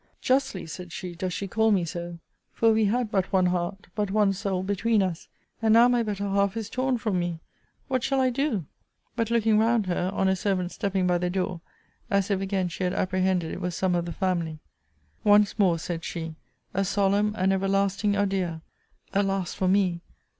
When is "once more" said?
15.23-15.77